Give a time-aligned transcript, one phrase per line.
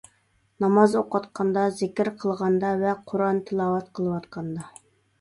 [0.63, 4.71] ناماز ئوقۇۋاتقاندا، زىكىر قىلغاندا ۋە قۇرئان تىلاۋەت قىلىۋاتقاندا.